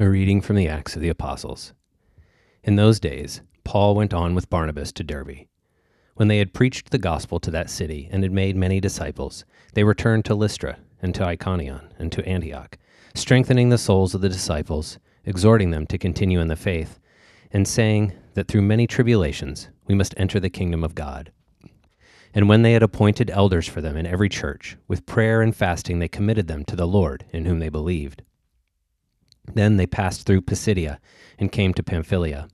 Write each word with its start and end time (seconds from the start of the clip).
A 0.00 0.08
reading 0.08 0.40
from 0.40 0.56
the 0.56 0.66
Acts 0.66 0.96
of 0.96 1.02
the 1.02 1.08
Apostles. 1.08 1.72
In 2.64 2.74
those 2.74 2.98
days, 2.98 3.42
Paul 3.62 3.94
went 3.94 4.12
on 4.12 4.34
with 4.34 4.50
Barnabas 4.50 4.90
to 4.90 5.04
Derbe. 5.04 5.46
When 6.16 6.26
they 6.26 6.38
had 6.38 6.52
preached 6.52 6.90
the 6.90 6.98
gospel 6.98 7.38
to 7.38 7.50
that 7.52 7.70
city 7.70 8.08
and 8.10 8.24
had 8.24 8.32
made 8.32 8.56
many 8.56 8.80
disciples, 8.80 9.44
they 9.74 9.84
returned 9.84 10.24
to 10.24 10.34
Lystra 10.34 10.78
and 11.00 11.14
to 11.14 11.24
Iconium 11.24 11.80
and 11.96 12.10
to 12.10 12.26
Antioch, 12.28 12.76
strengthening 13.14 13.68
the 13.68 13.78
souls 13.78 14.16
of 14.16 14.20
the 14.20 14.28
disciples, 14.28 14.98
exhorting 15.24 15.70
them 15.70 15.86
to 15.86 15.96
continue 15.96 16.40
in 16.40 16.48
the 16.48 16.56
faith, 16.56 16.98
and 17.52 17.68
saying 17.68 18.14
that 18.32 18.48
through 18.48 18.62
many 18.62 18.88
tribulations 18.88 19.68
we 19.86 19.94
must 19.94 20.12
enter 20.16 20.40
the 20.40 20.50
kingdom 20.50 20.82
of 20.82 20.96
God. 20.96 21.30
And 22.34 22.48
when 22.48 22.62
they 22.62 22.72
had 22.72 22.82
appointed 22.82 23.30
elders 23.30 23.68
for 23.68 23.80
them 23.80 23.96
in 23.96 24.06
every 24.06 24.28
church, 24.28 24.76
with 24.88 25.06
prayer 25.06 25.40
and 25.40 25.54
fasting 25.54 26.00
they 26.00 26.08
committed 26.08 26.48
them 26.48 26.64
to 26.64 26.74
the 26.74 26.88
Lord 26.88 27.26
in 27.32 27.44
whom 27.44 27.60
they 27.60 27.68
believed. 27.68 28.24
Then 29.52 29.76
they 29.76 29.86
passed 29.86 30.26
through 30.26 30.42
Pisidia 30.42 30.98
and 31.38 31.52
came 31.52 31.74
to 31.74 31.82
Pamphylia. 31.82 32.48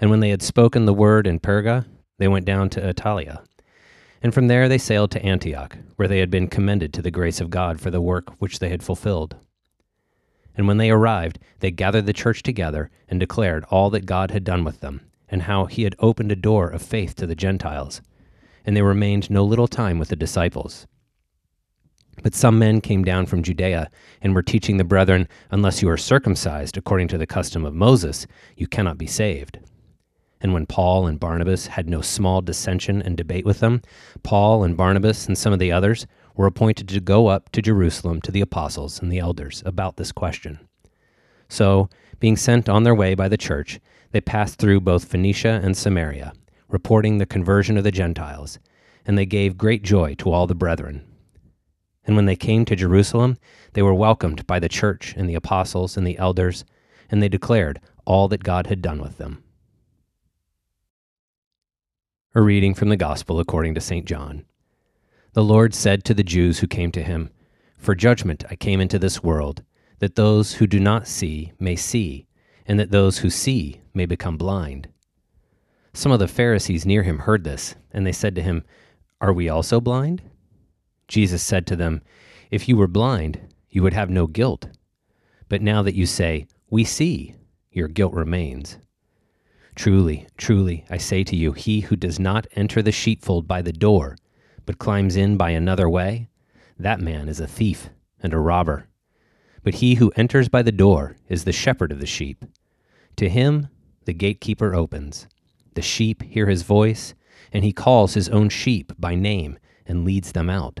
And 0.00 0.10
when 0.10 0.20
they 0.20 0.30
had 0.30 0.42
spoken 0.42 0.86
the 0.86 0.94
word 0.94 1.26
in 1.26 1.40
Perga, 1.40 1.86
they 2.18 2.28
went 2.28 2.46
down 2.46 2.70
to 2.70 2.80
Attalia. 2.80 3.44
And 4.22 4.32
from 4.32 4.48
there 4.48 4.68
they 4.68 4.78
sailed 4.78 5.10
to 5.12 5.24
Antioch, 5.24 5.76
where 5.96 6.08
they 6.08 6.20
had 6.20 6.30
been 6.30 6.48
commended 6.48 6.92
to 6.94 7.02
the 7.02 7.10
grace 7.10 7.40
of 7.40 7.50
God 7.50 7.80
for 7.80 7.90
the 7.90 8.00
work 8.00 8.30
which 8.38 8.58
they 8.58 8.68
had 8.68 8.82
fulfilled. 8.82 9.36
And 10.56 10.66
when 10.66 10.78
they 10.78 10.90
arrived, 10.90 11.38
they 11.60 11.70
gathered 11.70 12.06
the 12.06 12.12
church 12.12 12.42
together 12.42 12.90
and 13.08 13.20
declared 13.20 13.64
all 13.70 13.90
that 13.90 14.06
God 14.06 14.30
had 14.30 14.44
done 14.44 14.64
with 14.64 14.80
them, 14.80 15.02
and 15.28 15.42
how 15.42 15.66
he 15.66 15.82
had 15.82 15.94
opened 15.98 16.32
a 16.32 16.36
door 16.36 16.68
of 16.68 16.80
faith 16.80 17.14
to 17.16 17.26
the 17.26 17.34
Gentiles. 17.34 18.00
And 18.64 18.76
they 18.76 18.82
remained 18.82 19.30
no 19.30 19.44
little 19.44 19.68
time 19.68 19.98
with 19.98 20.08
the 20.08 20.16
disciples. 20.16 20.86
But 22.22 22.34
some 22.34 22.58
men 22.58 22.80
came 22.80 23.04
down 23.04 23.26
from 23.26 23.42
Judea 23.42 23.90
and 24.22 24.34
were 24.34 24.42
teaching 24.42 24.76
the 24.76 24.84
brethren, 24.84 25.28
Unless 25.50 25.82
you 25.82 25.88
are 25.88 25.96
circumcised 25.96 26.76
according 26.76 27.08
to 27.08 27.18
the 27.18 27.26
custom 27.26 27.64
of 27.64 27.74
Moses, 27.74 28.26
you 28.56 28.66
cannot 28.66 28.98
be 28.98 29.06
saved. 29.06 29.58
And 30.40 30.52
when 30.52 30.66
Paul 30.66 31.06
and 31.06 31.18
Barnabas 31.18 31.68
had 31.68 31.88
no 31.88 32.00
small 32.00 32.42
dissension 32.42 33.00
and 33.00 33.16
debate 33.16 33.44
with 33.44 33.60
them, 33.60 33.82
Paul 34.22 34.64
and 34.64 34.76
Barnabas 34.76 35.26
and 35.26 35.36
some 35.36 35.52
of 35.52 35.58
the 35.58 35.72
others 35.72 36.06
were 36.34 36.46
appointed 36.46 36.88
to 36.88 37.00
go 37.00 37.28
up 37.28 37.50
to 37.52 37.62
Jerusalem 37.62 38.20
to 38.22 38.30
the 38.30 38.42
apostles 38.42 39.00
and 39.00 39.10
the 39.10 39.18
elders 39.18 39.62
about 39.64 39.96
this 39.96 40.12
question. 40.12 40.60
So, 41.48 41.88
being 42.20 42.36
sent 42.36 42.68
on 42.68 42.84
their 42.84 42.94
way 42.94 43.14
by 43.14 43.28
the 43.28 43.36
church, 43.36 43.80
they 44.10 44.20
passed 44.20 44.58
through 44.58 44.80
both 44.80 45.06
Phoenicia 45.06 45.60
and 45.62 45.76
Samaria, 45.76 46.32
reporting 46.68 47.18
the 47.18 47.26
conversion 47.26 47.76
of 47.76 47.84
the 47.84 47.90
Gentiles, 47.90 48.58
and 49.06 49.16
they 49.16 49.26
gave 49.26 49.58
great 49.58 49.82
joy 49.82 50.14
to 50.16 50.32
all 50.32 50.46
the 50.46 50.54
brethren. 50.54 51.04
And 52.06 52.14
when 52.14 52.26
they 52.26 52.36
came 52.36 52.64
to 52.64 52.76
Jerusalem, 52.76 53.36
they 53.72 53.82
were 53.82 53.94
welcomed 53.94 54.46
by 54.46 54.60
the 54.60 54.68
church 54.68 55.14
and 55.16 55.28
the 55.28 55.34
apostles 55.34 55.96
and 55.96 56.06
the 56.06 56.18
elders, 56.18 56.64
and 57.10 57.22
they 57.22 57.28
declared 57.28 57.80
all 58.04 58.28
that 58.28 58.44
God 58.44 58.68
had 58.68 58.80
done 58.80 59.00
with 59.00 59.18
them. 59.18 59.42
A 62.34 62.40
reading 62.40 62.74
from 62.74 62.90
the 62.90 62.96
Gospel 62.96 63.40
according 63.40 63.74
to 63.74 63.80
St. 63.80 64.06
John. 64.06 64.44
The 65.32 65.44
Lord 65.44 65.74
said 65.74 66.04
to 66.04 66.14
the 66.14 66.22
Jews 66.22 66.60
who 66.60 66.66
came 66.66 66.92
to 66.92 67.02
him, 67.02 67.30
For 67.76 67.94
judgment 67.94 68.44
I 68.50 68.56
came 68.56 68.80
into 68.80 68.98
this 68.98 69.22
world, 69.22 69.62
that 69.98 70.14
those 70.14 70.54
who 70.54 70.66
do 70.66 70.78
not 70.78 71.08
see 71.08 71.52
may 71.58 71.76
see, 71.76 72.26
and 72.66 72.78
that 72.78 72.90
those 72.90 73.18
who 73.18 73.30
see 73.30 73.80
may 73.94 74.06
become 74.06 74.36
blind. 74.36 74.88
Some 75.92 76.12
of 76.12 76.18
the 76.18 76.28
Pharisees 76.28 76.84
near 76.84 77.02
him 77.02 77.20
heard 77.20 77.44
this, 77.44 77.74
and 77.90 78.06
they 78.06 78.12
said 78.12 78.34
to 78.34 78.42
him, 78.42 78.64
Are 79.20 79.32
we 79.32 79.48
also 79.48 79.80
blind? 79.80 80.22
Jesus 81.08 81.42
said 81.42 81.66
to 81.66 81.76
them, 81.76 82.02
If 82.50 82.68
you 82.68 82.76
were 82.76 82.86
blind, 82.86 83.40
you 83.70 83.82
would 83.82 83.94
have 83.94 84.10
no 84.10 84.26
guilt. 84.26 84.68
But 85.48 85.62
now 85.62 85.82
that 85.82 85.94
you 85.94 86.06
say, 86.06 86.46
We 86.70 86.84
see, 86.84 87.34
your 87.70 87.88
guilt 87.88 88.14
remains. 88.14 88.78
Truly, 89.74 90.26
truly, 90.38 90.84
I 90.88 90.96
say 90.96 91.22
to 91.24 91.36
you, 91.36 91.52
he 91.52 91.80
who 91.80 91.96
does 91.96 92.18
not 92.18 92.46
enter 92.52 92.80
the 92.80 92.92
sheepfold 92.92 93.46
by 93.46 93.60
the 93.60 93.72
door, 93.72 94.16
but 94.64 94.78
climbs 94.78 95.16
in 95.16 95.36
by 95.36 95.50
another 95.50 95.88
way, 95.88 96.28
that 96.78 97.00
man 97.00 97.28
is 97.28 97.40
a 97.40 97.46
thief 97.46 97.90
and 98.22 98.32
a 98.32 98.38
robber. 98.38 98.88
But 99.62 99.74
he 99.74 99.96
who 99.96 100.12
enters 100.16 100.48
by 100.48 100.62
the 100.62 100.72
door 100.72 101.16
is 101.28 101.44
the 101.44 101.52
shepherd 101.52 101.92
of 101.92 102.00
the 102.00 102.06
sheep. 102.06 102.44
To 103.16 103.28
him 103.28 103.68
the 104.06 104.14
gatekeeper 104.14 104.74
opens. 104.74 105.26
The 105.74 105.82
sheep 105.82 106.22
hear 106.22 106.46
his 106.46 106.62
voice, 106.62 107.14
and 107.52 107.62
he 107.64 107.72
calls 107.72 108.14
his 108.14 108.28
own 108.30 108.48
sheep 108.48 108.92
by 108.98 109.14
name 109.14 109.58
and 109.86 110.04
leads 110.04 110.32
them 110.32 110.48
out. 110.48 110.80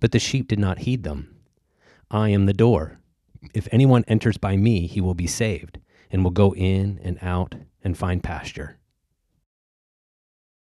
but 0.00 0.12
the 0.12 0.18
sheep 0.18 0.48
did 0.48 0.58
not 0.58 0.80
heed 0.80 1.02
them. 1.02 1.34
I 2.10 2.30
am 2.30 2.46
the 2.46 2.52
door. 2.52 3.00
If 3.54 3.68
anyone 3.70 4.04
enters 4.08 4.38
by 4.38 4.56
me, 4.56 4.86
he 4.86 5.00
will 5.00 5.14
be 5.14 5.26
saved, 5.26 5.78
and 6.10 6.24
will 6.24 6.30
go 6.30 6.54
in 6.54 7.00
and 7.02 7.18
out 7.20 7.54
and 7.84 7.96
find 7.96 8.22
pasture. 8.22 8.77